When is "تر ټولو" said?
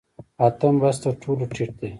1.03-1.43